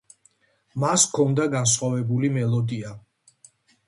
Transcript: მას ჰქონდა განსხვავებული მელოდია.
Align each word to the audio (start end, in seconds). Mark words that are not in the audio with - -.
მას 0.83 1.03
ჰქონდა 1.09 1.45
განსხვავებული 1.55 2.31
მელოდია. 2.39 2.95